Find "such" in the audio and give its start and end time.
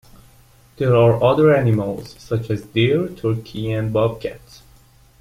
2.17-2.49